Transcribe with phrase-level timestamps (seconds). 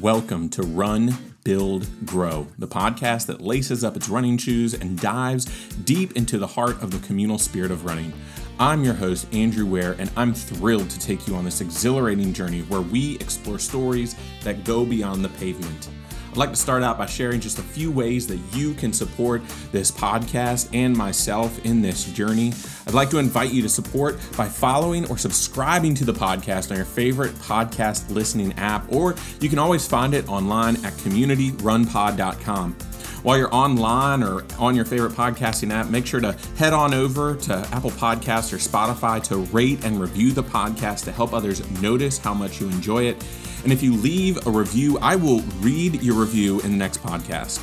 [0.00, 5.44] Welcome to Run, Build, Grow, the podcast that laces up its running shoes and dives
[5.84, 8.10] deep into the heart of the communal spirit of running.
[8.58, 12.62] I'm your host, Andrew Ware, and I'm thrilled to take you on this exhilarating journey
[12.62, 15.90] where we explore stories that go beyond the pavement.
[16.30, 19.42] I'd like to start out by sharing just a few ways that you can support
[19.72, 22.52] this podcast and myself in this journey.
[22.86, 26.76] I'd like to invite you to support by following or subscribing to the podcast on
[26.76, 32.76] your favorite podcast listening app, or you can always find it online at communityrunpod.com.
[33.22, 37.36] While you're online or on your favorite podcasting app, make sure to head on over
[37.36, 42.16] to Apple Podcasts or Spotify to rate and review the podcast to help others notice
[42.16, 43.22] how much you enjoy it.
[43.62, 47.62] And if you leave a review, I will read your review in the next podcast.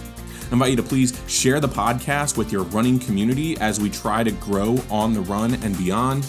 [0.50, 4.24] I invite you to please share the podcast with your running community as we try
[4.24, 6.24] to grow on the run and beyond.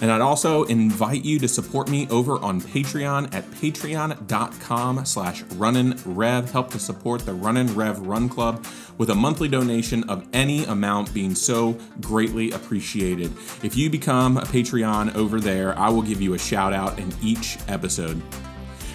[0.00, 6.50] And I'd also invite you to support me over on Patreon at patreon.com slash runninrev.
[6.50, 8.64] Help to support the Runnin' Rev Run Club
[8.96, 13.30] with a monthly donation of any amount being so greatly appreciated.
[13.62, 17.12] If you become a Patreon over there, I will give you a shout out in
[17.22, 18.22] each episode.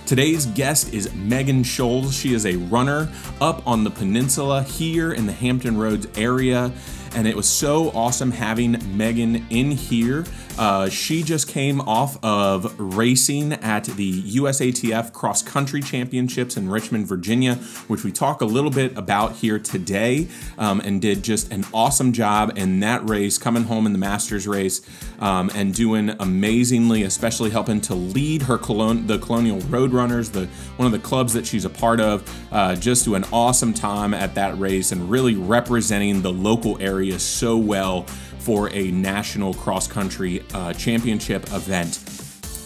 [0.06, 2.16] Today's guest is Megan Schulze.
[2.16, 3.12] She is a runner
[3.42, 6.72] up on the peninsula here in the Hampton Roads area
[7.16, 10.26] and it was so awesome having Megan in here.
[10.58, 17.08] Uh, she just came off of racing at the USATF Cross Country Championships in Richmond,
[17.08, 17.56] Virginia,
[17.88, 20.28] which we talk a little bit about here today,
[20.58, 24.48] um, and did just an awesome job in that race, coming home in the Masters
[24.48, 24.82] race,
[25.20, 30.86] um, and doing amazingly, especially helping to lead her colon- the Colonial Roadrunners, the one
[30.86, 32.24] of the clubs that she's a part of.
[32.52, 37.05] Uh, just do an awesome time at that race and really representing the local area
[37.06, 38.04] area so well
[38.40, 42.00] for a national cross country uh, championship event.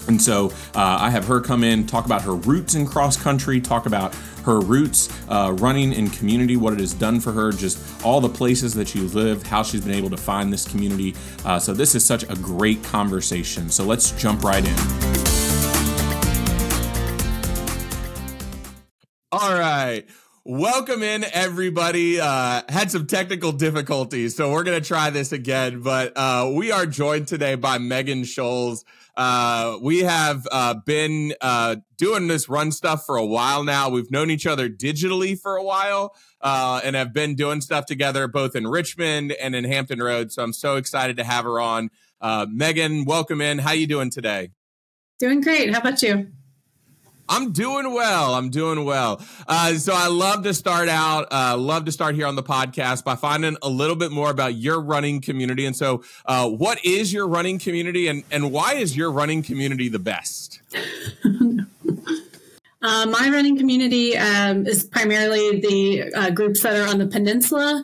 [0.08, 3.62] And so uh, I have her come in, talk about her roots in cross country,
[3.62, 8.04] talk about her roots uh, running in community, what it has done for her, just
[8.04, 11.14] all the places that she lived, how she's been able to find this community.
[11.46, 13.70] Uh, so this is such a great conversation.
[13.70, 15.29] So let's jump right in.
[20.46, 22.20] Welcome in, everybody.
[22.20, 25.82] Uh, had some technical difficulties, so we're going to try this again.
[25.82, 28.86] But uh, we are joined today by Megan Schulze.
[29.18, 33.90] Uh, we have uh, been uh, doing this run stuff for a while now.
[33.90, 38.30] We've known each other digitally for a while uh, and have been doing stuff together
[38.30, 40.32] both in Richmond and in Hampton Road.
[40.32, 41.90] So I'm so excited to have her on.
[42.50, 43.60] Megan, welcome in.
[43.60, 44.52] How are you doing today?
[45.20, 45.74] Doing great.
[45.74, 46.32] How about you?
[47.30, 48.34] I'm doing well.
[48.34, 49.22] I'm doing well.
[49.48, 53.04] Uh, so I love to start out, uh, love to start here on the podcast
[53.04, 55.66] by finding a little bit more about your running community.
[55.66, 59.88] And so, uh, what is your running community, and and why is your running community
[59.90, 60.62] the best?
[62.82, 67.84] Uh, my running community um, is primarily the uh, groups that are on the peninsula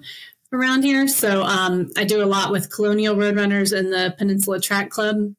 [0.53, 1.05] around here.
[1.07, 5.33] So um, I do a lot with Colonial Roadrunners and the Peninsula Track Club.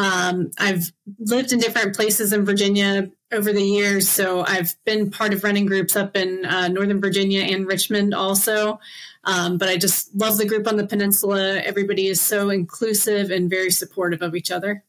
[0.00, 4.08] Um, I've lived in different places in Virginia over the years.
[4.08, 8.80] So I've been part of running groups up in uh, Northern Virginia and Richmond also.
[9.24, 11.58] Um, but I just love the group on the peninsula.
[11.58, 14.84] Everybody is so inclusive and very supportive of each other.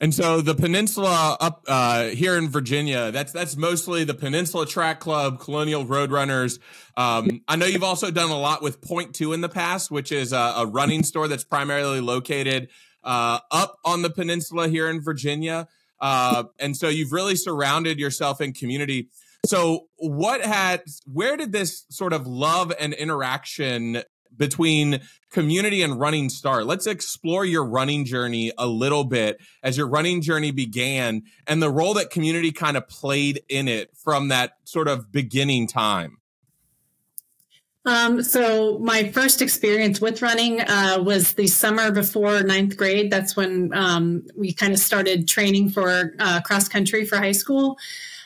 [0.00, 5.00] And so the peninsula up uh, here in Virginia, that's that's mostly the Peninsula Track
[5.00, 6.58] Club, Colonial Roadrunners.
[6.98, 10.12] Um, I know you've also done a lot with Point Two in the past, which
[10.12, 12.68] is a, a running store that's primarily located
[13.06, 15.68] uh, up on the peninsula here in Virginia.
[16.00, 19.08] Uh, and so you've really surrounded yourself in community.
[19.46, 24.02] So what had where did this sort of love and interaction
[24.36, 25.00] between
[25.30, 26.66] community and running start?
[26.66, 31.70] Let's explore your running journey a little bit as your running journey began and the
[31.70, 36.18] role that community kind of played in it from that sort of beginning time.
[37.86, 43.12] Um, so my first experience with running uh, was the summer before ninth grade.
[43.12, 47.78] That's when um, we kind of started training for uh, cross country for high school.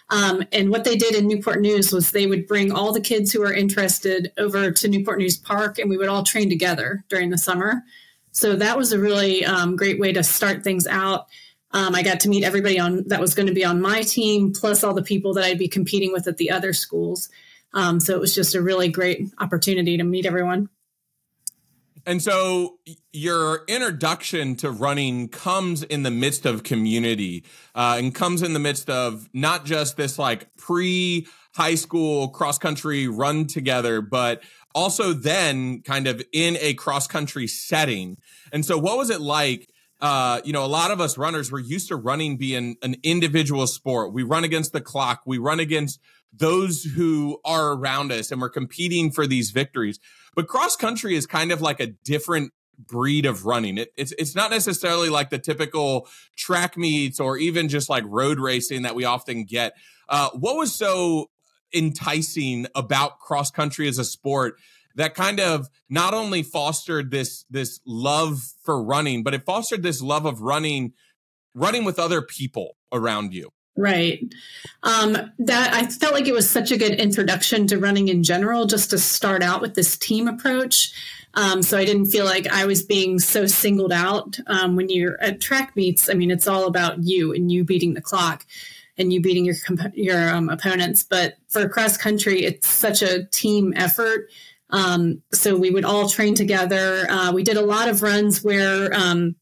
[0.09, 3.31] Um, and what they did in Newport News was they would bring all the kids
[3.31, 7.31] who were interested over to Newport News Park, and we would all train together during
[7.31, 7.83] the summer.
[8.33, 11.27] So that was a really um, great way to start things out.
[11.73, 14.53] Um, I got to meet everybody on that was going to be on my team,
[14.53, 17.29] plus all the people that I'd be competing with at the other schools.
[17.73, 20.69] Um, so it was just a really great opportunity to meet everyone.
[22.07, 22.79] And so
[23.13, 27.45] your introduction to running comes in the midst of community
[27.75, 32.59] uh, and comes in the midst of not just this like pre high school cross
[32.59, 34.43] country run together, but
[34.75, 38.17] also then kind of in a cross country setting.
[38.53, 39.69] And so, what was it like
[40.01, 43.67] uh, you know, a lot of us runners, we're used to running being an individual
[43.67, 44.15] sport.
[44.15, 45.23] We run against the clock.
[45.27, 46.01] We run against
[46.33, 49.99] those who are around us and we're competing for these victories.
[50.35, 53.79] But cross country is kind of like a different breed of running.
[53.79, 58.39] It, it's it's not necessarily like the typical track meets or even just like road
[58.39, 59.75] racing that we often get.
[60.09, 61.31] Uh, what was so
[61.75, 64.57] enticing about cross country as a sport
[64.97, 70.03] that kind of not only fostered this this love for running, but it fostered this
[70.03, 70.93] love of running
[71.55, 73.51] running with other people around you.
[73.77, 74.21] Right.
[74.83, 78.67] Um, that I felt like it was such a good introduction to running in general,
[78.67, 80.93] just to start out with this team approach.
[81.35, 84.39] Um, so I didn't feel like I was being so singled out.
[84.49, 87.95] Um, when you're at track meets, I mean, it's all about you and you beating
[87.95, 88.45] the clock
[88.99, 89.57] and you beating your
[89.95, 91.03] your um, opponents.
[91.03, 94.29] But for cross country, it's such a team effort.
[94.71, 97.07] Um, so we would all train together.
[97.09, 99.37] Uh, we did a lot of runs where um,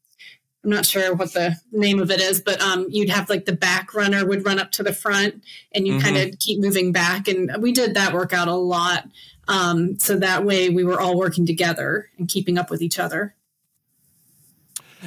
[0.64, 3.52] I'm not sure what the name of it is, but um, you'd have like the
[3.52, 6.02] back runner would run up to the front and you mm-hmm.
[6.02, 7.28] kind of keep moving back.
[7.28, 9.08] And we did that workout a lot.
[9.46, 13.34] Um, so that way we were all working together and keeping up with each other.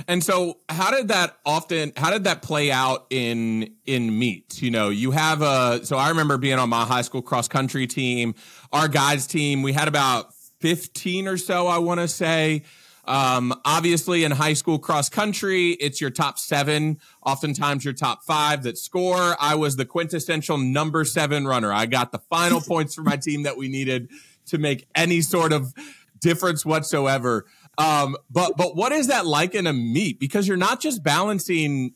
[0.07, 4.61] And so how did that often how did that play out in in meets?
[4.61, 7.87] You know, you have a so I remember being on my high school cross country
[7.87, 8.35] team,
[8.71, 12.63] our guys team, we had about 15 or so, I want to say.
[13.05, 18.63] Um, obviously, in high school cross country, it's your top seven, oftentimes your top five
[18.63, 19.35] that score.
[19.39, 21.73] I was the quintessential number seven runner.
[21.73, 24.09] I got the final points for my team that we needed
[24.47, 25.73] to make any sort of
[26.19, 27.45] difference whatsoever.
[27.77, 30.19] Um, but but what is that like in a meet?
[30.19, 31.95] Because you're not just balancing.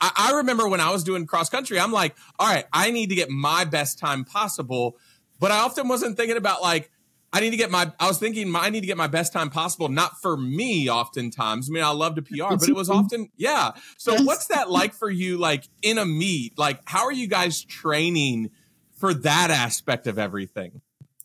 [0.00, 3.08] I, I remember when I was doing cross country, I'm like, all right, I need
[3.08, 4.96] to get my best time possible.
[5.40, 6.90] But I often wasn't thinking about like,
[7.34, 9.50] I need to get my, I was thinking I need to get my best time
[9.50, 11.68] possible, not for me oftentimes.
[11.68, 13.72] I mean, I love to PR, but it was often, yeah.
[13.98, 16.56] So what's that like for you, like in a meet?
[16.56, 18.50] Like, how are you guys training
[18.98, 20.80] for that aspect of everything?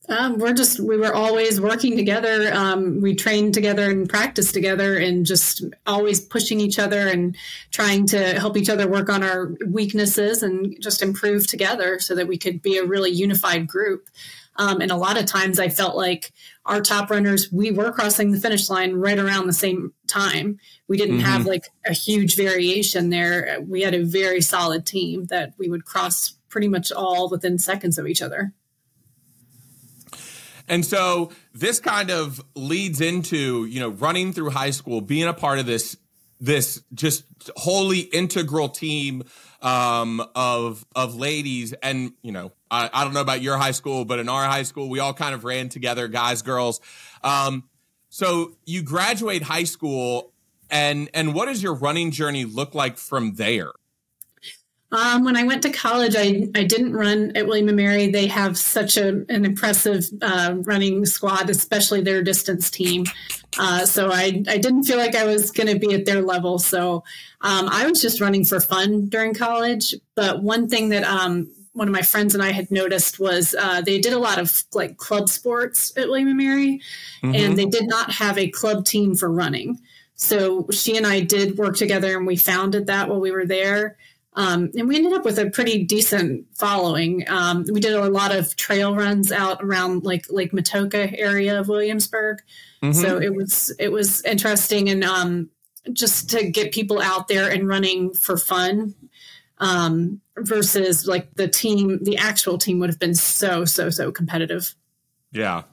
[0.07, 2.51] Um, we're just we were always working together.
[2.51, 7.37] Um, we trained together and practiced together, and just always pushing each other and
[7.69, 12.27] trying to help each other work on our weaknesses and just improve together, so that
[12.27, 14.09] we could be a really unified group.
[14.59, 16.33] Um, and a lot of times, I felt like
[16.65, 20.59] our top runners we were crossing the finish line right around the same time.
[20.89, 21.25] We didn't mm-hmm.
[21.25, 23.59] have like a huge variation there.
[23.65, 27.97] We had a very solid team that we would cross pretty much all within seconds
[27.97, 28.53] of each other.
[30.67, 35.33] And so this kind of leads into, you know, running through high school, being a
[35.33, 35.95] part of this
[36.41, 37.23] this just
[37.55, 39.23] wholly integral team
[39.61, 41.73] um, of of ladies.
[41.73, 44.63] And you know I, I don't know about your high school but in our high
[44.63, 46.81] school we all kind of ran together guys girls.
[47.23, 47.65] Um,
[48.09, 50.33] so you graduate high school
[50.69, 53.71] and and what does your running journey look like from there
[54.91, 58.09] um, when I went to college, I, I didn't run at William & Mary.
[58.09, 63.05] They have such a, an impressive uh, running squad, especially their distance team.
[63.59, 66.57] Uh, so I, I didn't feel like I was going to be at their level.
[66.57, 67.03] So
[67.41, 69.93] um, I was just running for fun during college.
[70.15, 73.81] But one thing that um, one of my friends and I had noticed was uh,
[73.81, 76.81] they did a lot of like club sports at William & Mary,
[77.21, 77.35] mm-hmm.
[77.35, 79.79] and they did not have a club team for running.
[80.15, 83.97] So she and I did work together, and we founded that while we were there.
[84.39, 87.25] Um, and we ended up with a pretty decent following.
[87.27, 91.67] Um, we did a lot of trail runs out around like Lake Matoaka area of
[91.67, 92.37] Williamsburg.
[92.81, 92.93] Mm-hmm.
[92.93, 95.49] So it was it was interesting and um,
[95.91, 98.95] just to get people out there and running for fun
[99.57, 104.73] um, versus like the team, the actual team would have been so so so competitive.
[105.33, 105.63] Yeah.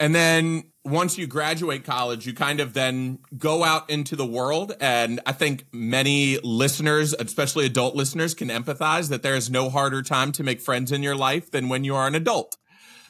[0.00, 4.74] And then once you graduate college, you kind of then go out into the world.
[4.80, 10.02] And I think many listeners, especially adult listeners, can empathize that there is no harder
[10.02, 12.56] time to make friends in your life than when you are an adult.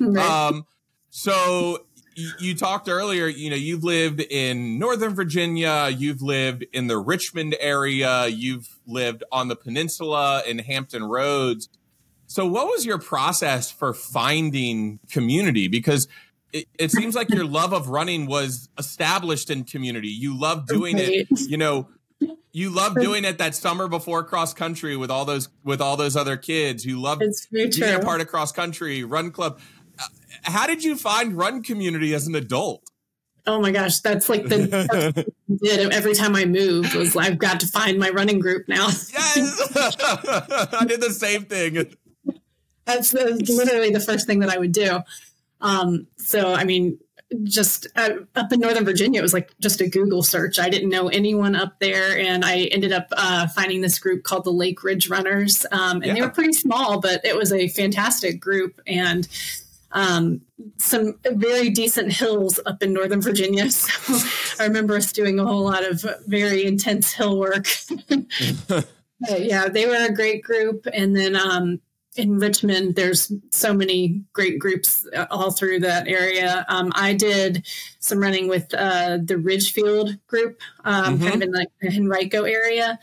[0.01, 0.25] Right.
[0.25, 0.67] Um,
[1.11, 1.85] so
[2.39, 7.57] you talked earlier, you know, you've lived in Northern Virginia, you've lived in the Richmond
[7.61, 11.69] area, you've lived on the peninsula in Hampton Roads.
[12.27, 15.69] So what was your process for finding community?
[15.69, 16.09] Because
[16.52, 20.09] it, it, seems like your love of running was established in community.
[20.09, 21.88] You love doing it, you know,
[22.52, 26.17] you love doing it that summer before cross country with all those with all those
[26.17, 26.85] other kids.
[26.85, 27.21] You love
[27.52, 29.61] being a part of cross country, run club.
[29.99, 30.05] Uh,
[30.43, 32.83] how did you find run community as an adult?
[33.47, 35.26] Oh my gosh, that's like the
[35.62, 38.87] did every time I moved was I've got to find my running group now.
[38.87, 41.95] yes, I did the same thing.
[42.85, 45.00] That's, that's literally the first thing that I would do.
[45.61, 46.99] Um, so, I mean,
[47.45, 50.59] just uh, up in Northern Virginia, it was like just a Google search.
[50.59, 54.45] I didn't know anyone up there, and I ended up uh, finding this group called
[54.45, 56.15] the Lake Ridge Runners, um, and yeah.
[56.15, 59.29] they were pretty small, but it was a fantastic group and
[59.93, 60.41] um,
[60.79, 63.69] some very decent hills up in Northern Virginia.
[63.79, 67.69] So I remember us doing a whole lot of very intense hill work.
[69.29, 71.81] yeah, they were a great group, and then um,
[72.19, 76.67] in Richmond, there's so many great groups all through that area.
[76.69, 77.67] Um, I did
[78.01, 81.29] some running with uh, the Ridgefield group, um, mm-hmm.
[81.29, 82.99] kind of in like the Henrico area.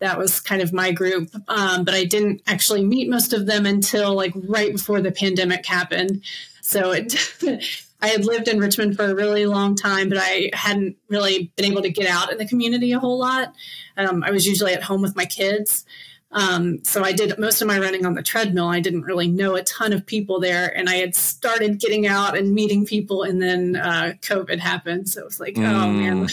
[0.00, 3.66] That was kind of my group, um, but I didn't actually meet most of them
[3.66, 6.24] until like right before the pandemic happened.
[6.62, 7.14] So it,
[8.00, 11.70] I had lived in Richmond for a really long time, but I hadn't really been
[11.70, 13.54] able to get out in the community a whole lot.
[13.96, 15.84] Um, I was usually at home with my kids.
[16.34, 18.66] Um, so I did most of my running on the treadmill.
[18.66, 22.36] I didn't really know a ton of people there, and I had started getting out
[22.36, 25.08] and meeting people, and then uh, COVID happened.
[25.08, 25.64] So it was like, mm.
[25.64, 26.28] oh man.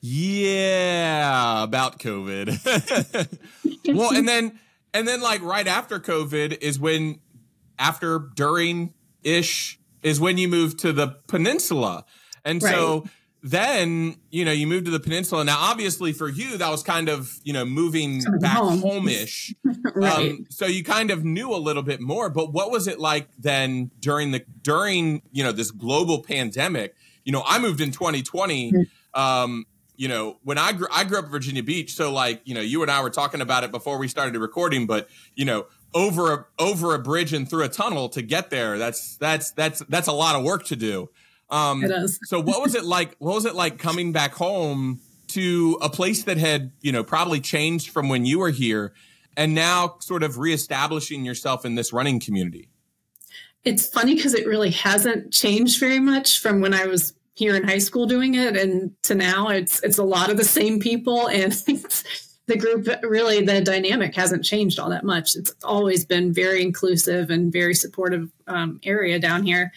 [0.00, 3.28] Yeah, about COVID.
[3.96, 4.58] well, and then
[4.94, 7.18] and then like right after COVID is when
[7.78, 12.04] after during ish is when you move to the peninsula,
[12.44, 12.72] and right.
[12.72, 13.06] so
[13.46, 17.08] then you know you moved to the peninsula now obviously for you that was kind
[17.08, 18.80] of you know moving back home.
[18.80, 19.54] home-ish
[19.94, 20.32] right.
[20.32, 23.28] Um, so you kind of knew a little bit more but what was it like
[23.38, 28.72] then during the during you know this global pandemic you know i moved in 2020
[28.72, 29.20] mm-hmm.
[29.20, 32.54] um, you know when i grew i grew up in virginia beach so like you
[32.54, 35.66] know you and i were talking about it before we started recording but you know
[35.94, 39.78] over a over a bridge and through a tunnel to get there that's that's that's
[39.88, 41.08] that's a lot of work to do
[41.50, 42.18] um, it is.
[42.24, 43.16] so what was it like?
[43.18, 47.40] What was it like coming back home to a place that had, you know, probably
[47.40, 48.92] changed from when you were here
[49.36, 52.68] and now sort of reestablishing yourself in this running community?
[53.64, 57.64] It's funny because it really hasn't changed very much from when I was here in
[57.64, 61.28] high school doing it and to now it's it's a lot of the same people
[61.28, 61.52] and
[62.46, 67.28] the group really the dynamic hasn't changed all that much it's always been very inclusive
[67.28, 69.70] and very supportive um, area down here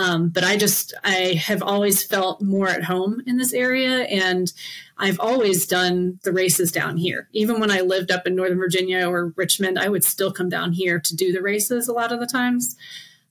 [0.00, 4.04] um, but I just, I have always felt more at home in this area.
[4.04, 4.50] And
[4.96, 7.28] I've always done the races down here.
[7.32, 10.72] Even when I lived up in Northern Virginia or Richmond, I would still come down
[10.72, 12.76] here to do the races a lot of the times.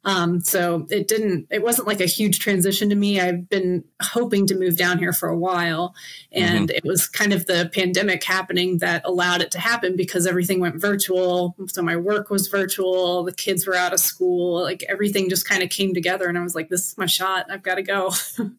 [0.06, 3.20] Um, so it didn't, it wasn't like a huge transition to me.
[3.20, 5.94] I've been hoping to move down here for a while.
[6.32, 6.78] And mm-hmm.
[6.78, 10.80] it was kind of the pandemic happening that allowed it to happen because everything went
[10.80, 11.56] virtual.
[11.68, 15.64] So my work was virtual, the kids were out of school, like everything just kind
[15.64, 16.28] of came together.
[16.28, 17.48] And I was like, this is my shot.
[17.50, 18.14] I've got to go.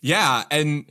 [0.00, 0.44] yeah.
[0.50, 0.90] And,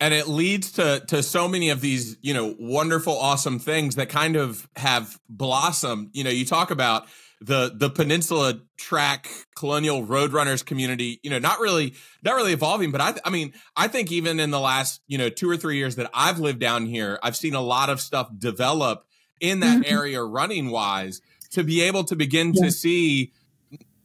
[0.00, 4.08] and it leads to to so many of these you know wonderful awesome things that
[4.08, 7.08] kind of have blossomed you know you talk about
[7.40, 13.00] the the peninsula track colonial roadrunners community you know not really not really evolving but
[13.00, 15.96] i i mean i think even in the last you know two or three years
[15.96, 19.04] that i've lived down here i've seen a lot of stuff develop
[19.40, 19.94] in that mm-hmm.
[19.94, 22.64] area running wise to be able to begin yeah.
[22.64, 23.32] to see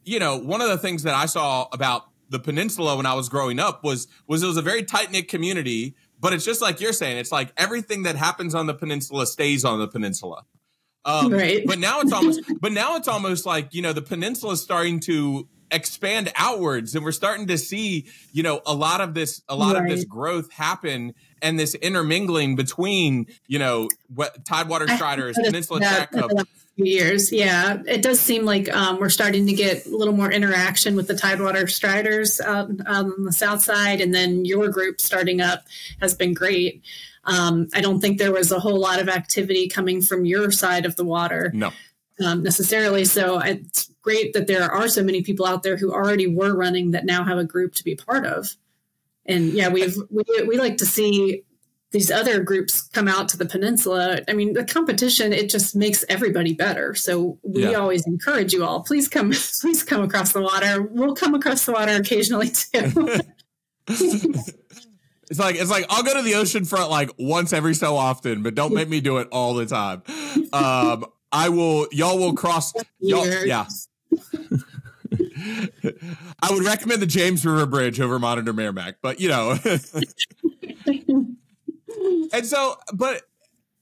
[0.04, 3.30] you know one of the things that i saw about the peninsula when i was
[3.30, 6.80] growing up was was it was a very tight knit community but it's just like
[6.80, 10.46] you're saying it's like everything that happens on the peninsula stays on the peninsula
[11.06, 11.64] um, right.
[11.66, 15.00] But now it's almost, but now it's almost like you know the peninsula is starting
[15.02, 19.56] to expand outwards, and we're starting to see you know a lot of this, a
[19.56, 19.84] lot right.
[19.84, 26.12] of this growth happen, and this intermingling between you know what Tidewater Striders, Peninsula Track
[26.12, 26.32] Club.
[26.76, 30.96] Years, yeah, it does seem like um, we're starting to get a little more interaction
[30.96, 35.66] with the Tidewater Striders um, on the south side, and then your group starting up
[36.02, 36.82] has been great.
[37.26, 40.86] Um, I don't think there was a whole lot of activity coming from your side
[40.86, 41.52] of the water.
[41.54, 41.72] No.
[42.24, 43.06] Um, necessarily.
[43.06, 46.92] So it's great that there are so many people out there who already were running
[46.92, 48.56] that now have a group to be part of.
[49.26, 51.44] And yeah, we've we, we like to see
[51.94, 54.20] these other groups come out to the peninsula.
[54.28, 56.96] I mean, the competition it just makes everybody better.
[56.96, 57.78] So we yeah.
[57.78, 58.82] always encourage you all.
[58.82, 60.82] Please come, please come across the water.
[60.82, 63.20] We'll come across the water occasionally too.
[65.34, 68.44] It's like it's like I'll go to the ocean front like once every so often,
[68.44, 70.04] but don't make me do it all the time.
[70.54, 71.88] Um, I will.
[71.92, 72.72] Y'all will cross.
[73.00, 73.66] Y'all, yeah.
[76.40, 79.58] I would recommend the James River Bridge over Monitor Merrimac, but you know.
[82.32, 83.24] and so, but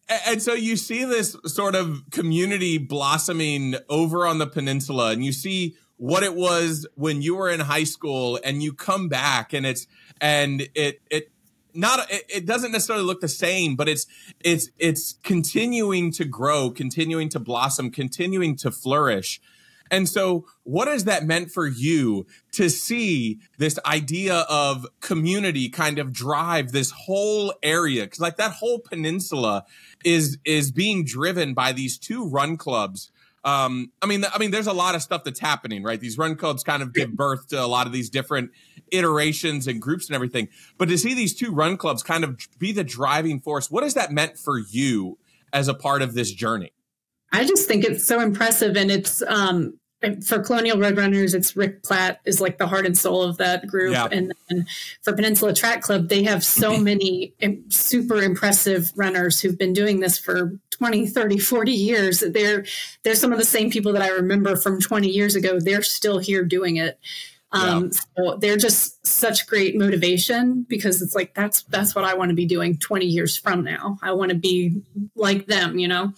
[0.08, 5.34] and so you see this sort of community blossoming over on the peninsula, and you
[5.34, 9.66] see what it was when you were in high school, and you come back, and
[9.66, 9.86] it's
[10.22, 11.31] and it it
[11.74, 14.06] not it, it doesn't necessarily look the same but it's
[14.44, 19.40] it's it's continuing to grow continuing to blossom continuing to flourish
[19.92, 26.00] And so, what has that meant for you to see this idea of community kind
[26.00, 28.04] of drive this whole area?
[28.04, 29.66] Because like that whole peninsula
[30.06, 33.12] is is being driven by these two run clubs.
[33.44, 36.00] Um, I mean, I mean, there's a lot of stuff that's happening, right?
[36.00, 38.52] These run clubs kind of give birth to a lot of these different
[38.92, 40.50] iterations and groups and everything.
[40.78, 43.94] But to see these two run clubs kind of be the driving force, what has
[43.96, 45.18] that meant for you
[45.54, 46.74] as a part of this journey?
[47.32, 49.80] I just think it's so impressive, and it's um,
[50.26, 53.94] for Colonial Roadrunners, it's Rick Platt is like the heart and soul of that group,
[53.94, 54.08] yeah.
[54.12, 54.66] and then
[55.02, 57.34] for Peninsula Track Club, they have so many
[57.70, 62.20] super impressive runners who've been doing this for 20, 30, 40 years.
[62.20, 62.66] They're
[63.04, 65.60] they're some of the same people that I remember from 20 years ago.
[65.60, 67.00] They're still here doing it.
[67.54, 68.00] Um, yeah.
[68.18, 72.36] So they're just such great motivation because it's like that's that's what I want to
[72.36, 73.98] be doing 20 years from now.
[74.02, 74.82] I want to be
[75.16, 76.14] like them, you know.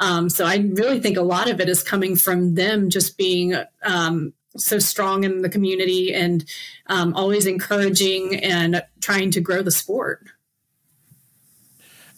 [0.00, 3.54] Um, so I really think a lot of it is coming from them just being
[3.82, 6.44] um, so strong in the community and
[6.88, 10.26] um, always encouraging and trying to grow the sport.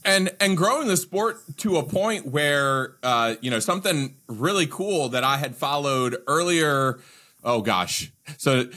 [0.05, 5.11] And and growing the sport to a point where uh, you know something really cool
[5.11, 7.01] that I had followed earlier.
[7.45, 8.69] Oh gosh, so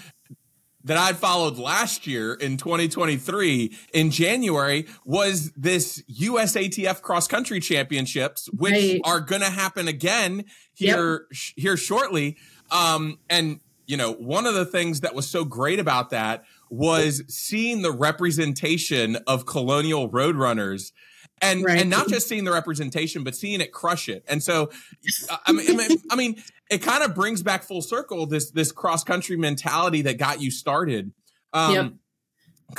[0.83, 8.49] that I'd followed last year in 2023 in January was this USATF cross country championships,
[8.51, 9.01] which right.
[9.03, 11.21] are going to happen again here, yep.
[11.31, 12.37] sh- here shortly.
[12.71, 17.23] Um, and you know, one of the things that was so great about that was
[17.27, 20.93] seeing the representation of colonial roadrunners
[21.41, 21.81] and right.
[21.81, 24.23] and not just seeing the representation, but seeing it crush it.
[24.27, 24.69] And so,
[25.45, 29.35] I mean, I mean, it kind of brings back full circle this this cross country
[29.35, 31.11] mentality that got you started.
[31.53, 31.93] Um, yep.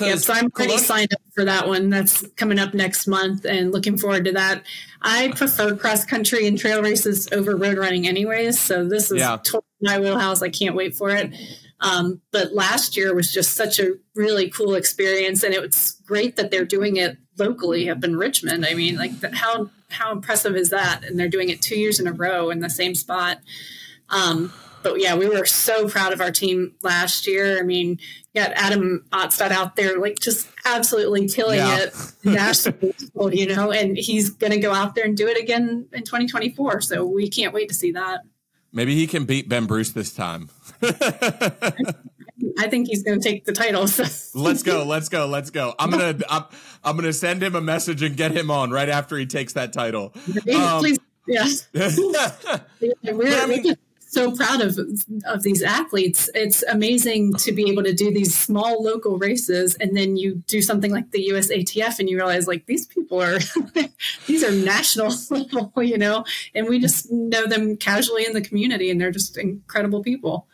[0.00, 1.90] Yep, so I'm pretty signed up for that one.
[1.90, 4.62] That's coming up next month, and looking forward to that.
[5.02, 8.58] I prefer cross country and trail races over road running, anyways.
[8.58, 9.36] So this is yeah.
[9.36, 10.40] totally my wheelhouse.
[10.40, 11.34] I can't wait for it.
[11.80, 16.36] Um, but last year was just such a really cool experience, and it was great
[16.36, 18.64] that they're doing it locally up in Richmond.
[18.64, 21.04] I mean, like how how impressive is that?
[21.04, 23.40] And they're doing it two years in a row in the same spot.
[24.12, 27.58] Um, but yeah, we were so proud of our team last year.
[27.58, 27.98] I mean,
[28.34, 31.84] you got Adam Otstot out there, like just absolutely killing yeah.
[31.84, 31.94] it
[32.24, 32.94] nationally,
[33.32, 36.80] you know, and he's going to go out there and do it again in 2024.
[36.80, 38.20] So we can't wait to see that.
[38.72, 40.48] Maybe he can beat Ben Bruce this time.
[42.58, 43.86] I think he's going to take the title.
[43.86, 44.04] So.
[44.34, 44.84] let's go.
[44.86, 45.26] Let's go.
[45.26, 45.74] Let's go.
[45.78, 46.44] I'm gonna I'm,
[46.82, 49.72] I'm gonna send him a message and get him on right after he takes that
[49.72, 50.12] title.
[50.54, 51.46] Um, Please, yeah.
[51.72, 53.76] we're, I mean, we're
[54.12, 54.78] so proud of
[55.24, 56.28] of these athletes.
[56.34, 60.60] It's amazing to be able to do these small local races, and then you do
[60.60, 63.38] something like the USATF, and you realize like these people are
[64.26, 68.90] these are national level, you know, and we just know them casually in the community,
[68.90, 70.46] and they're just incredible people.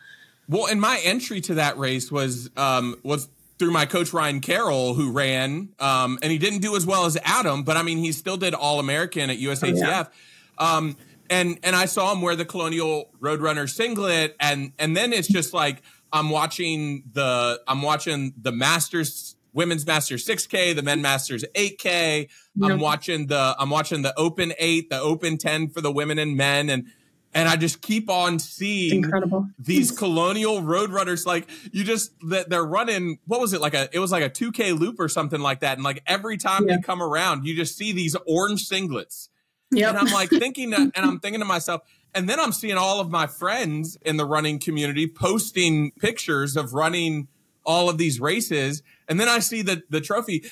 [0.47, 3.27] Well, and my entry to that race was um, was
[3.59, 7.17] through my coach Ryan Carroll, who ran, um, and he didn't do as well as
[7.25, 9.73] Adam, but I mean, he still did All American at USATF.
[9.73, 10.75] Oh, yeah.
[10.77, 10.95] um,
[11.29, 15.53] and and I saw him wear the Colonial Roadrunner singlet, and and then it's just
[15.53, 22.29] like I'm watching the I'm watching the Masters women's Masters 6K, the men Masters 8K.
[22.61, 26.35] I'm watching the I'm watching the Open 8, the Open 10 for the women and
[26.35, 26.87] men, and
[27.33, 29.47] and I just keep on seeing Incredible.
[29.59, 31.25] these colonial roadrunners.
[31.25, 33.19] Like you just that they're running.
[33.27, 33.87] What was it like a?
[33.93, 35.77] It was like a 2K loop or something like that.
[35.77, 36.75] And like every time yeah.
[36.75, 39.29] you come around, you just see these orange singlets.
[39.71, 39.89] Yeah.
[39.89, 41.81] And I'm like thinking, to, and I'm thinking to myself,
[42.13, 46.73] and then I'm seeing all of my friends in the running community posting pictures of
[46.73, 47.27] running
[47.65, 50.43] all of these races, and then I see the the trophy.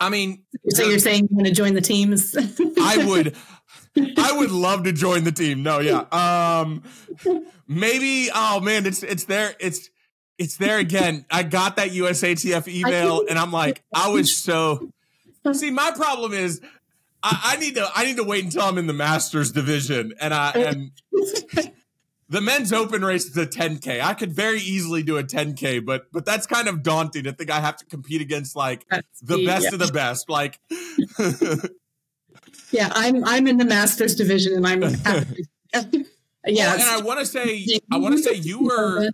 [0.00, 2.36] I mean, so you're saying you want to join the teams?
[2.80, 3.36] I would.
[4.16, 5.62] I would love to join the team.
[5.62, 6.04] No, yeah.
[6.10, 6.82] Um
[7.66, 9.90] maybe oh man, it's it's there it's
[10.36, 11.26] it's there again.
[11.30, 14.90] I got that USATF email and I'm like I was so
[15.52, 16.60] See, my problem is
[17.22, 20.32] I, I need to I need to wait until I'm in the masters division and
[20.32, 20.90] I and
[22.28, 24.00] the men's open race is a 10k.
[24.02, 27.24] I could very easily do a 10k, but but that's kind of daunting.
[27.24, 28.84] to think I have to compete against like
[29.22, 29.72] the best yeah.
[29.72, 30.28] of the best.
[30.28, 30.60] Like
[32.70, 34.82] yeah, I'm I'm in the masters division, and I'm
[36.46, 36.74] yeah.
[36.74, 39.10] And I want to say I want to say you were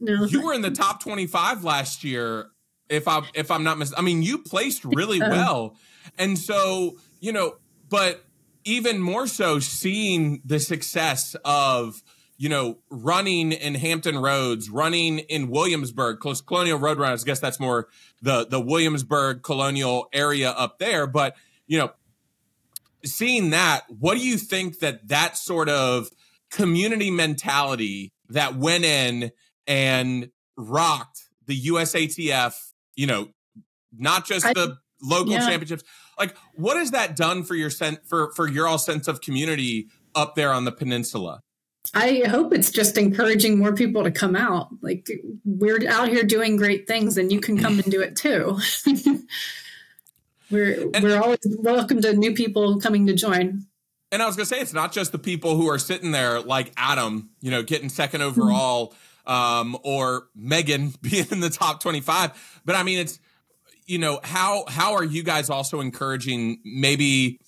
[0.00, 2.48] you were in the top 25 last year.
[2.88, 5.76] If I if I'm not mis- I mean you placed really well,
[6.18, 7.56] and so you know,
[7.88, 8.24] but
[8.64, 12.02] even more so seeing the success of
[12.38, 17.22] you know, running in Hampton Roads, running in Williamsburg, close Colonial Roadrunners.
[17.22, 17.88] I guess that's more
[18.20, 21.06] the the Williamsburg Colonial area up there.
[21.06, 21.92] But you know,
[23.04, 26.10] seeing that, what do you think that that sort of
[26.50, 29.32] community mentality that went in
[29.66, 32.54] and rocked the USATF,
[32.94, 33.28] you know,
[33.96, 35.48] not just I, the local yeah.
[35.48, 35.84] championships.
[36.18, 39.88] Like, what has that done for your sense for for your all sense of community
[40.14, 41.42] up there on the peninsula?
[41.94, 44.68] I hope it's just encouraging more people to come out.
[44.80, 45.08] Like
[45.44, 48.58] we're out here doing great things, and you can come and do it too.
[50.50, 53.66] we're and, we're always welcome to new people coming to join.
[54.10, 56.72] And I was gonna say it's not just the people who are sitting there like
[56.76, 58.94] Adam, you know, getting second overall,
[59.26, 59.32] mm-hmm.
[59.32, 62.60] um, or Megan being in the top twenty-five.
[62.64, 63.18] But I mean, it's
[63.86, 67.40] you know how how are you guys also encouraging maybe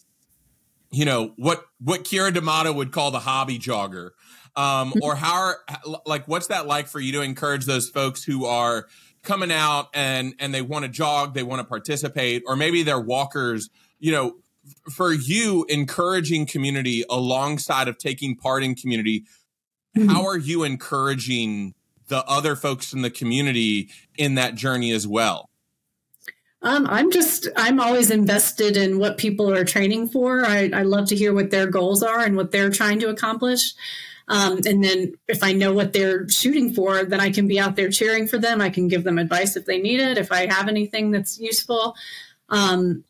[0.90, 4.10] you know what what Keira D'Amato would call the hobby jogger,
[4.56, 5.58] um, or how are
[6.06, 8.86] like what's that like for you to encourage those folks who are
[9.22, 13.00] coming out and and they want to jog, they want to participate, or maybe they're
[13.00, 14.36] walkers, you know,
[14.90, 19.24] for you encouraging community alongside of taking part in community,
[19.96, 20.08] mm-hmm.
[20.08, 21.74] how are you encouraging
[22.08, 25.50] the other folks in the community in that journey as well?
[26.60, 30.44] Um, I'm just, I'm always invested in what people are training for.
[30.44, 33.74] I, I love to hear what their goals are and what they're trying to accomplish.
[34.26, 37.76] Um, and then if I know what they're shooting for, then I can be out
[37.76, 38.60] there cheering for them.
[38.60, 41.94] I can give them advice if they need it, if I have anything that's useful.
[42.50, 43.04] Um,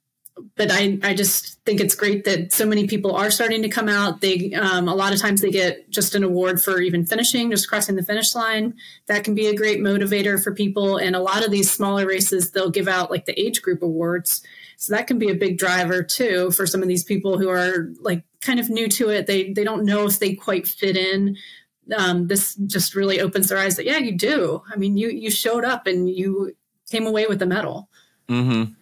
[0.56, 3.88] but I, I just think it's great that so many people are starting to come
[3.88, 4.20] out.
[4.20, 7.68] They um, a lot of times they get just an award for even finishing, just
[7.68, 8.74] crossing the finish line.
[9.06, 10.96] That can be a great motivator for people.
[10.96, 14.42] And a lot of these smaller races, they'll give out like the age group awards.
[14.76, 17.92] So that can be a big driver too for some of these people who are
[18.00, 19.26] like kind of new to it.
[19.26, 21.36] They they don't know if they quite fit in.
[21.96, 24.62] Um, this just really opens their eyes that yeah, you do.
[24.72, 26.54] I mean, you you showed up and you
[26.90, 27.88] came away with a medal.
[28.28, 28.72] Mm-hmm.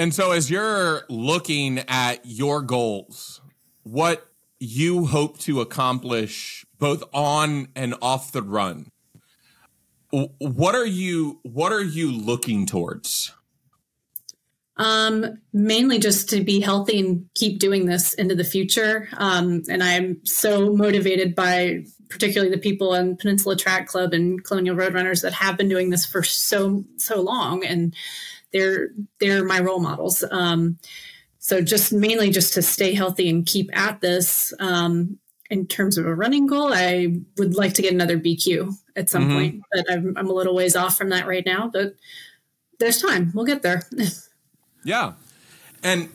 [0.00, 3.42] And so, as you're looking at your goals,
[3.82, 4.26] what
[4.58, 8.90] you hope to accomplish both on and off the run,
[10.10, 13.34] what are you what are you looking towards?
[14.78, 19.06] Um, mainly just to be healthy and keep doing this into the future.
[19.18, 24.76] Um, and I'm so motivated by particularly the people in Peninsula Track Club and Colonial
[24.76, 27.94] Roadrunners that have been doing this for so so long and
[28.52, 30.24] they're they're my role models.
[30.30, 30.78] Um,
[31.38, 34.52] so just mainly just to stay healthy and keep at this.
[34.58, 39.10] Um, in terms of a running goal, I would like to get another BQ at
[39.10, 39.34] some mm-hmm.
[39.34, 41.68] point, but I'm, I'm a little ways off from that right now.
[41.72, 41.96] But
[42.78, 43.82] there's time; we'll get there.
[44.84, 45.14] yeah,
[45.82, 46.08] and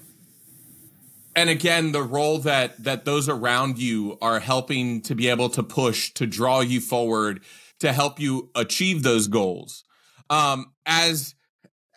[1.36, 5.64] and again the role that that those around you are helping to be able to
[5.64, 7.42] push to draw you forward
[7.80, 9.84] to help you achieve those goals
[10.30, 11.35] um as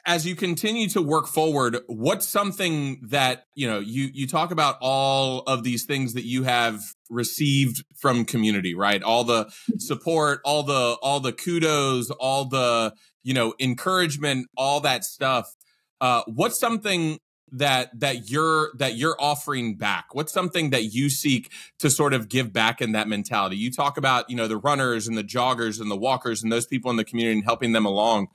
[0.09, 4.79] as you continue to work forward, what's something that, you know, you, you talk about
[4.81, 9.03] all of these things that you have received from community, right?
[9.03, 15.05] All the support, all the, all the kudos, all the, you know, encouragement, all that
[15.05, 15.55] stuff.
[16.01, 17.19] Uh, what's something
[17.53, 22.29] that that you're that you're offering back what's something that you seek to sort of
[22.29, 25.81] give back in that mentality you talk about you know the runners and the joggers
[25.81, 28.27] and the walkers and those people in the community and helping them along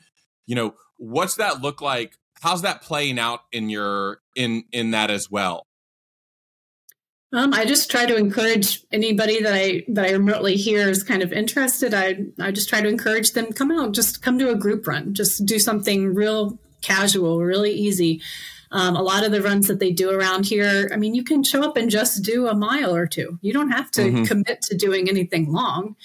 [0.48, 0.74] you know
[1.04, 5.66] what's that look like how's that playing out in your in in that as well
[7.34, 11.24] um, I just try to encourage anybody that I that I remotely hear is kind
[11.24, 11.92] of interested.
[11.92, 15.16] I I just try to encourage them come out, just come to a group run,
[15.16, 18.22] just do something real casual, really easy.
[18.72, 21.44] Um, a lot of the runs that they do around here, I mean, you can
[21.44, 23.40] show up and just do a mile or two.
[23.42, 24.24] You don't have to mm-hmm.
[24.26, 25.96] commit to doing anything long.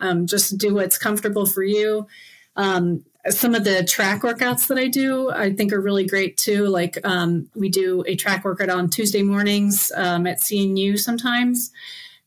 [0.00, 2.06] Um, just do what's comfortable for you.
[2.56, 6.66] Um, some of the track workouts that I do, I think are really great too.
[6.66, 11.70] Like um, we do a track workout on Tuesday mornings um, at CNU sometimes,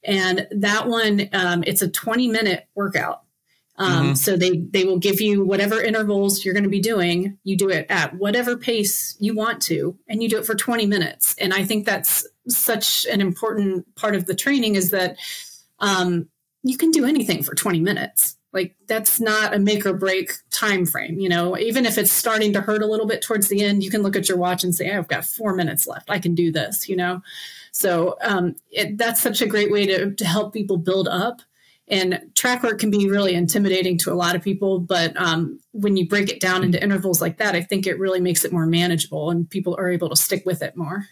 [0.04, 3.24] and that one um, it's a 20 minute workout.
[3.78, 4.14] Um, mm-hmm.
[4.14, 7.38] So they they will give you whatever intervals you're going to be doing.
[7.44, 10.86] You do it at whatever pace you want to, and you do it for 20
[10.86, 11.36] minutes.
[11.40, 15.18] And I think that's such an important part of the training is that
[15.80, 16.30] um,
[16.64, 20.86] you can do anything for 20 minutes like that's not a make or break time
[20.86, 21.56] frame you know?
[21.58, 24.16] Even if it's starting to hurt a little bit towards the end you can look
[24.16, 26.10] at your watch and say i've got four minutes left.
[26.10, 27.22] I can do this you know?
[27.72, 31.42] So um, it, that's such a great way to, to help people build up.
[31.90, 35.98] And track work can be really intimidating to a lot of people but um, when
[35.98, 38.66] you break it down into intervals like that i think it really makes it more
[38.66, 41.06] manageable and people are able to stick with it more.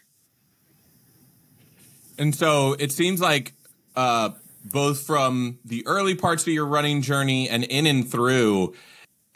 [2.18, 3.54] And so it seems like
[3.96, 4.32] uh,
[4.64, 8.74] both from the early parts of your running journey and in and through,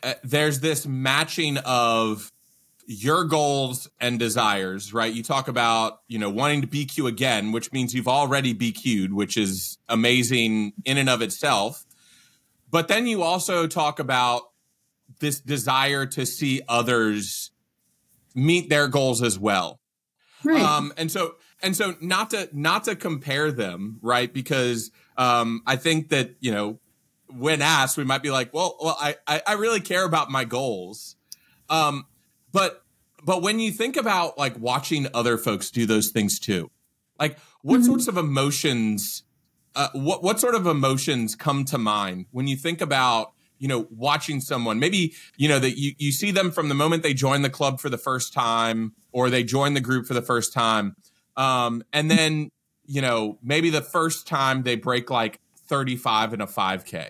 [0.03, 2.31] uh, there's this matching of
[2.85, 5.13] your goals and desires, right?
[5.13, 9.35] You talk about, you know, wanting to BQ again, which means you've already BQ'd, which
[9.35, 11.85] is amazing in and of itself.
[12.71, 14.43] But then you also talk about
[15.19, 17.51] this desire to see others
[18.33, 19.79] meet their goals as well.
[20.43, 20.61] Right.
[20.61, 24.31] Um, and so and so not to not to compare them, right?
[24.31, 26.79] Because um, I think that, you know,
[27.29, 30.45] when asked, we might be like, well, well, I, I, I really care about my
[30.45, 31.15] goals.
[31.69, 32.05] Um,
[32.51, 32.83] but
[33.23, 36.71] but when you think about like watching other folks do those things too,
[37.19, 37.87] like what mm-hmm.
[37.87, 39.23] sorts of emotions
[39.77, 43.87] uh, what what sort of emotions come to mind when you think about you know
[43.91, 47.43] watching someone maybe you know that you, you see them from the moment they join
[47.43, 50.95] the club for the first time or they join the group for the first time
[51.35, 52.49] um, and then
[52.87, 57.09] you know maybe the first time they break like 35 in a 5k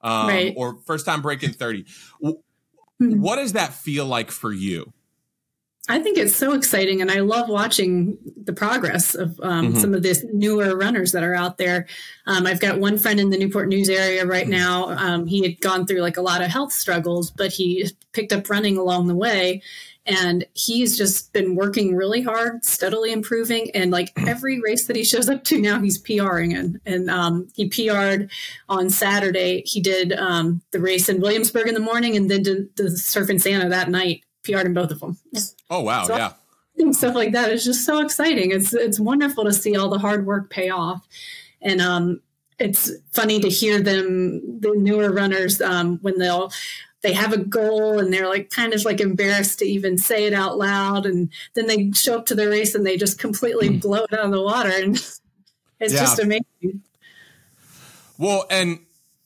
[0.00, 0.54] um, right.
[0.56, 1.84] or first time breaking 30
[3.02, 3.20] Hmm.
[3.20, 4.92] What does that feel like for you?
[5.88, 9.80] I think it's so exciting, and I love watching the progress of um, mm-hmm.
[9.80, 11.88] some of these newer runners that are out there.
[12.24, 14.52] Um, I've got one friend in the Newport News area right mm-hmm.
[14.52, 14.90] now.
[14.90, 18.48] Um, he had gone through like a lot of health struggles, but he picked up
[18.48, 19.60] running along the way,
[20.06, 23.70] and he's just been working really hard, steadily improving.
[23.72, 26.80] And like every race that he shows up to now, he's PRing in.
[26.84, 28.30] And um, he PR'd
[28.68, 29.62] on Saturday.
[29.64, 33.68] He did um, the race in Williamsburg in the morning, and then did the Surf-n-Santa
[33.68, 35.16] that night PR'd in both of them.
[35.70, 36.32] Oh wow, so yeah.
[36.92, 38.50] Stuff like that is just so exciting.
[38.50, 41.06] It's it's wonderful to see all the hard work pay off,
[41.60, 42.20] and um,
[42.58, 46.50] it's funny to hear them the newer runners um, when they'll
[47.02, 50.32] they have a goal and they're like kind of like embarrassed to even say it
[50.32, 53.80] out loud, and then they show up to the race and they just completely mm.
[53.80, 54.96] blow it out of the water, and
[55.80, 56.00] it's yeah.
[56.00, 56.82] just amazing.
[58.18, 58.78] Well, and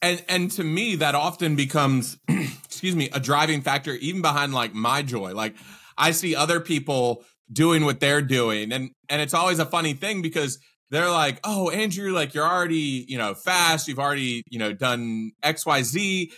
[0.03, 4.75] and and to me that often becomes excuse me a driving factor even behind like
[4.75, 5.55] my joy like
[5.97, 10.23] i see other people doing what they're doing and and it's always a funny thing
[10.23, 10.59] because
[10.91, 15.33] they're like oh andrew like you're already you know fast you've already you know done
[15.43, 16.31] xyz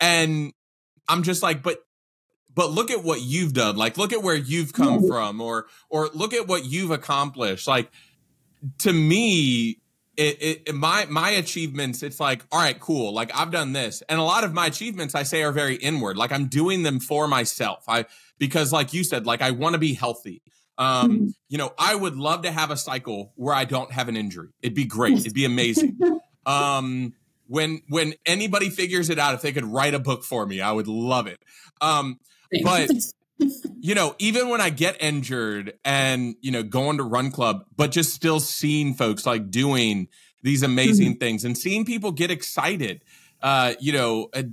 [0.00, 0.52] and
[1.08, 1.82] i'm just like but
[2.58, 3.76] but look at what you've done.
[3.76, 7.68] Like look at where you've come from or or look at what you've accomplished.
[7.68, 7.88] Like
[8.78, 9.78] to me
[10.16, 13.14] it, it, my my achievements it's like all right cool.
[13.14, 14.02] Like i've done this.
[14.08, 16.16] And a lot of my achievements i say are very inward.
[16.16, 17.84] Like i'm doing them for myself.
[17.86, 18.06] I
[18.38, 20.42] because like you said like i want to be healthy.
[20.78, 21.26] Um mm-hmm.
[21.48, 24.48] you know i would love to have a cycle where i don't have an injury.
[24.62, 25.20] It'd be great.
[25.20, 25.98] It'd be amazing.
[26.46, 27.12] Um
[27.48, 30.70] when when anybody figures it out if they could write a book for me i
[30.70, 31.40] would love it
[31.80, 32.18] um
[32.62, 32.90] but
[33.80, 37.90] you know, even when I get injured and, you know, going to run club, but
[37.90, 40.08] just still seeing folks like doing
[40.42, 41.18] these amazing mm-hmm.
[41.18, 43.02] things and seeing people get excited,
[43.42, 44.48] uh, you know, it,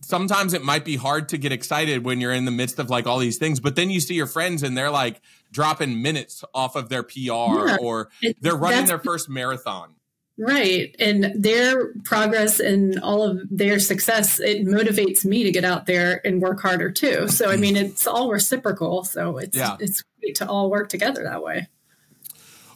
[0.00, 3.06] sometimes it might be hard to get excited when you're in the midst of like
[3.06, 6.76] all these things, but then you see your friends and they're like dropping minutes off
[6.76, 8.10] of their PR yeah, or
[8.40, 9.94] they're running their first marathon.
[10.38, 10.96] Right.
[10.98, 16.26] And their progress and all of their success, it motivates me to get out there
[16.26, 17.28] and work harder too.
[17.28, 19.04] So I mean it's all reciprocal.
[19.04, 19.76] So it's yeah.
[19.78, 21.68] it's great to all work together that way.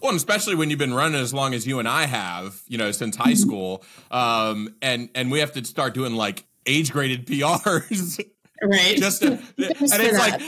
[0.01, 2.79] Well, and especially when you've been running as long as you and I have, you
[2.79, 3.49] know, since high mm-hmm.
[3.49, 8.25] school, um, and and we have to start doing like age graded PRs.
[8.63, 8.97] Right.
[8.97, 10.41] Just to, and it's like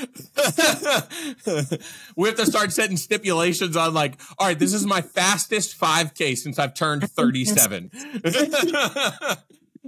[2.16, 6.36] we have to start setting stipulations on like, all right, this is my fastest 5K
[6.36, 7.90] since I've turned 37.
[8.24, 8.34] and,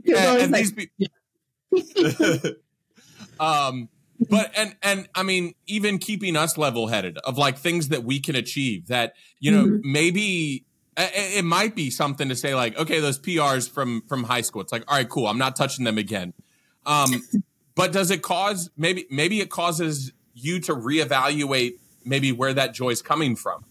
[0.07, 1.07] and these people,
[3.41, 3.89] um,
[4.29, 8.21] but and and I mean, even keeping us level headed of like things that we
[8.21, 9.93] can achieve that you know mm-hmm.
[9.93, 14.61] maybe it might be something to say like okay those prs from from high school
[14.61, 16.35] it's like all right cool i'm not touching them again
[16.85, 17.23] um
[17.81, 22.91] but does it cause maybe maybe it causes you to reevaluate maybe where that joy
[22.91, 23.65] is coming from?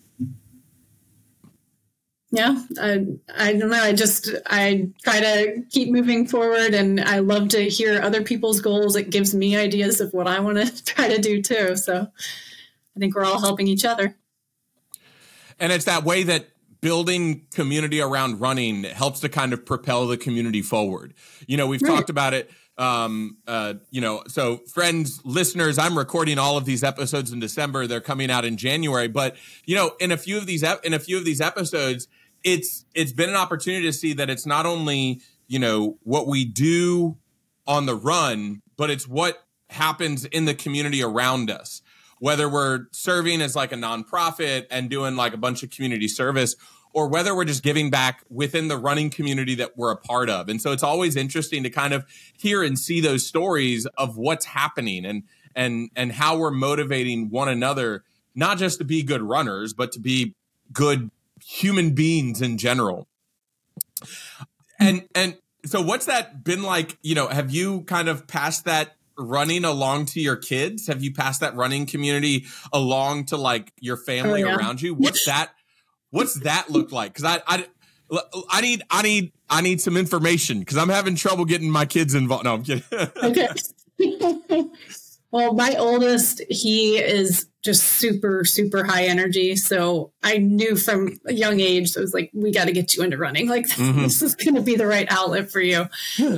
[2.31, 3.81] Yeah, I, I don't know.
[3.81, 8.61] I just I try to keep moving forward, and I love to hear other people's
[8.61, 8.95] goals.
[8.95, 11.75] It gives me ideas of what I want to try to do too.
[11.75, 14.15] So I think we're all helping each other.
[15.59, 16.47] And it's that way that
[16.81, 21.13] building community around running helps to kind of propel the community forward.
[21.45, 21.95] You know, we've right.
[21.95, 26.81] talked about it um, uh, you know, so friends, listeners, I'm recording all of these
[26.81, 27.85] episodes in December.
[27.87, 30.99] They're coming out in January, but you know, in a few of these, in a
[30.99, 32.07] few of these episodes,
[32.41, 36.45] it's, it's been an opportunity to see that it's not only, you know, what we
[36.45, 37.17] do
[37.67, 41.81] on the run, but it's what happens in the community around us.
[42.19, 46.55] Whether we're serving as like a nonprofit and doing like a bunch of community service,
[46.93, 50.49] or whether we're just giving back within the running community that we're a part of.
[50.49, 52.05] And so it's always interesting to kind of
[52.37, 55.23] hear and see those stories of what's happening and
[55.55, 58.03] and and how we're motivating one another
[58.35, 60.35] not just to be good runners but to be
[60.71, 61.11] good
[61.43, 63.07] human beings in general
[64.79, 68.95] and and so what's that been like you know have you kind of passed that
[69.17, 73.97] running along to your kids have you passed that running community along to like your
[73.97, 74.55] family oh, yeah.
[74.55, 75.49] around you what's that
[76.11, 77.65] what's that look like because I, I
[78.49, 82.15] I need, I need, I need some information because I'm having trouble getting my kids
[82.15, 82.45] involved.
[82.45, 82.83] No, I'm kidding.
[83.23, 83.47] okay.
[85.31, 89.55] well, my oldest, he is just super, super high energy.
[89.55, 92.95] So I knew from a young age, so it was like, we got to get
[92.95, 93.49] you into running.
[93.49, 94.01] Like, mm-hmm.
[94.01, 95.85] this is going to be the right outlet for you.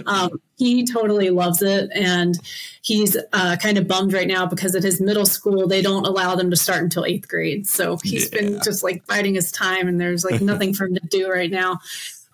[0.07, 1.91] Um, he totally loves it.
[1.93, 2.39] And
[2.81, 6.35] he's uh, kind of bummed right now because at his middle school, they don't allow
[6.35, 7.67] them to start until eighth grade.
[7.67, 8.41] So he's yeah.
[8.41, 11.51] been just like biding his time, and there's like nothing for him to do right
[11.51, 11.79] now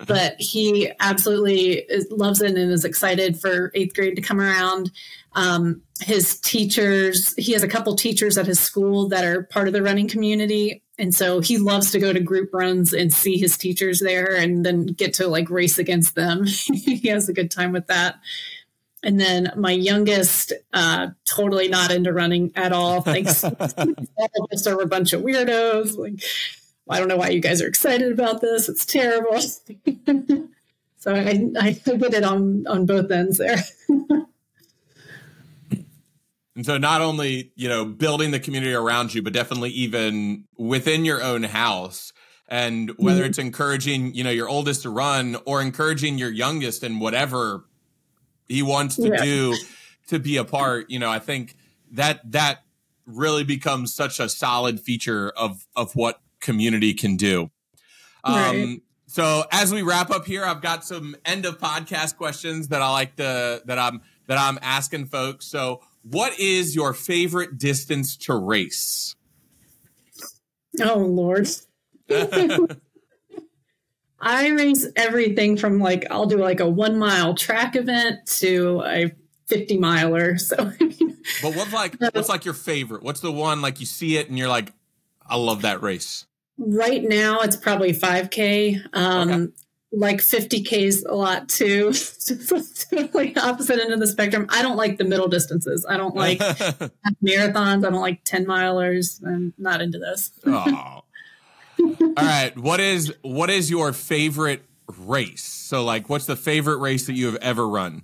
[0.05, 4.91] but he absolutely is, loves it and is excited for eighth grade to come around.
[5.37, 9.73] Um, his teachers, he has a couple teachers at his school that are part of
[9.73, 10.81] the running community.
[10.97, 14.65] And so he loves to go to group runs and see his teachers there and
[14.65, 16.45] then get to like race against them.
[16.73, 18.15] he has a good time with that.
[19.03, 23.01] And then my youngest, uh, totally not into running at all.
[23.01, 23.43] Thanks.
[23.43, 25.95] all just are a bunch of weirdos.
[25.99, 26.19] Like,
[26.89, 28.67] I don't know why you guys are excited about this.
[28.69, 29.39] It's terrible.
[30.97, 33.57] so I, I get it on on both ends there.
[36.57, 41.05] And so not only, you know, building the community around you, but definitely even within
[41.05, 42.11] your own house.
[42.47, 43.29] And whether mm-hmm.
[43.29, 47.65] it's encouraging, you know, your oldest to run or encouraging your youngest and whatever
[48.47, 49.23] he wants to yeah.
[49.23, 49.55] do
[50.07, 51.55] to be a part, you know, I think
[51.91, 52.63] that that
[53.05, 57.51] really becomes such a solid feature of of what community can do.
[58.23, 58.81] Um, right.
[59.05, 62.89] so as we wrap up here, I've got some end of podcast questions that I
[62.89, 65.45] like to that I'm that I'm asking folks.
[65.45, 69.15] So what is your favorite distance to race?
[70.81, 71.47] Oh Lord.
[74.19, 79.11] I race everything from like I'll do like a one mile track event to a
[79.47, 80.37] 50 miler.
[80.37, 80.55] So
[81.41, 83.03] But what's like what's like your favorite?
[83.03, 84.73] What's the one like you see it and you're like,
[85.25, 86.25] I love that race?
[86.57, 88.87] Right now it's probably 5K.
[88.93, 89.51] Um okay
[89.91, 91.93] like 50Ks a lot too.
[92.89, 94.47] totally opposite end of the spectrum.
[94.49, 95.85] I don't like the middle distances.
[95.87, 96.39] I don't like
[97.23, 97.85] marathons.
[97.85, 99.25] I don't like 10 milers.
[99.25, 100.31] I'm not into this.
[100.45, 101.03] oh.
[101.79, 102.57] All right.
[102.57, 104.63] What is what is your favorite
[104.97, 105.43] race?
[105.43, 108.03] So like what's the favorite race that you have ever run?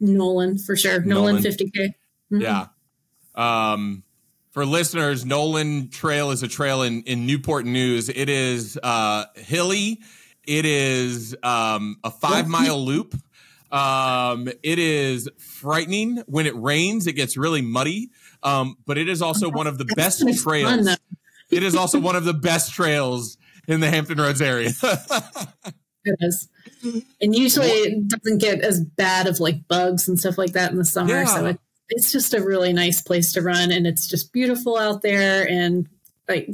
[0.00, 1.00] Noland for sure.
[1.00, 1.94] Noland, Noland 50k.
[2.32, 2.40] Mm-hmm.
[2.40, 2.66] Yeah.
[3.34, 4.02] Um
[4.50, 8.10] for listeners, Noland Trail is a trail in, in Newport News.
[8.10, 10.02] It is uh, hilly
[10.44, 13.14] it is um, a five mile loop.
[13.70, 17.06] Um, it is frightening when it rains.
[17.06, 18.10] It gets really muddy.
[18.42, 20.88] Um, but it is also one of the best trails.
[21.50, 24.70] it is also one of the best trails in the Hampton Roads area.
[26.04, 26.48] it is.
[27.20, 30.78] And usually it doesn't get as bad of like bugs and stuff like that in
[30.78, 31.10] the summer.
[31.10, 31.24] Yeah.
[31.26, 35.02] So it, it's just a really nice place to run and it's just beautiful out
[35.02, 35.48] there.
[35.48, 35.88] And
[36.28, 36.50] like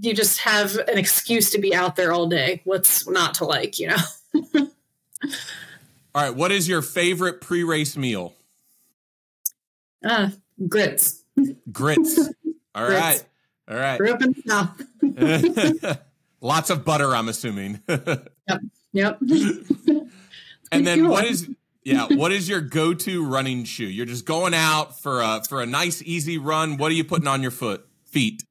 [0.00, 2.62] you just have an excuse to be out there all day.
[2.64, 3.96] What's not to like, you know?
[4.54, 6.34] all right.
[6.34, 8.34] What is your favorite pre race meal?
[10.04, 10.30] Uh,
[10.68, 11.24] grits.
[11.72, 12.18] Grits.
[12.74, 13.00] All grits.
[13.00, 13.24] right.
[13.68, 13.98] All right.
[13.98, 15.98] Grew up in the South.
[16.40, 17.80] Lots of butter, I'm assuming.
[17.88, 18.60] yep.
[18.92, 19.18] Yep.
[20.70, 21.48] and then what is
[21.82, 23.86] yeah, what is your go-to running shoe?
[23.86, 26.76] You're just going out for a for a nice easy run.
[26.76, 28.44] What are you putting on your foot feet?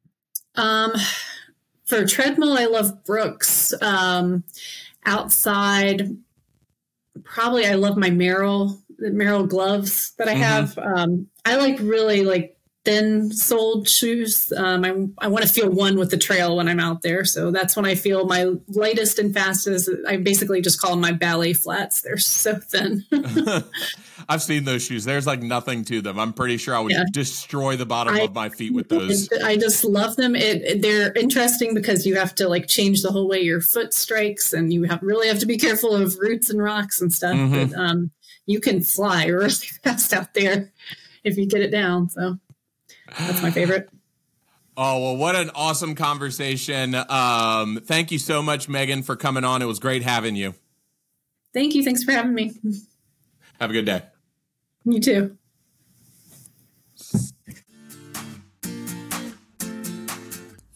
[0.58, 0.94] Um,
[1.86, 3.74] for treadmill, I love Brooks.
[3.82, 4.44] Um,
[5.06, 6.18] outside,
[7.24, 10.42] probably I love my Merrell Merrell gloves that I mm-hmm.
[10.42, 10.78] have.
[10.78, 12.57] Um, I like really like
[12.88, 14.54] thin soled shoes.
[14.56, 17.26] Um, I, I want to feel one with the trail when I'm out there.
[17.26, 19.90] So that's when I feel my lightest and fastest.
[20.08, 22.00] I basically just call them my ballet flats.
[22.00, 23.04] They're so thin.
[24.30, 25.04] I've seen those shoes.
[25.04, 26.18] There's like nothing to them.
[26.18, 27.04] I'm pretty sure I would yeah.
[27.12, 29.30] destroy the bottom I, of my feet with those.
[29.44, 30.34] I just love them.
[30.34, 34.54] It, they're interesting because you have to like change the whole way your foot strikes,
[34.54, 37.36] and you have really have to be careful of roots and rocks and stuff.
[37.36, 37.72] Mm-hmm.
[37.72, 38.12] But um,
[38.46, 39.50] you can fly really
[39.84, 40.72] fast out there
[41.26, 42.10] if you get it down.
[42.10, 42.38] So
[43.20, 43.90] that's my favorite.
[44.76, 46.94] Oh, well, what an awesome conversation.
[46.94, 49.62] Um, thank you so much, Megan, for coming on.
[49.62, 50.54] It was great having you.
[51.54, 51.84] Thank you.
[51.84, 52.54] Thanks for having me.
[53.60, 54.04] Have a good day.
[54.86, 55.38] You too.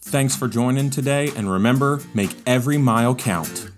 [0.00, 3.71] Thanks for joining today, and remember make every mile count.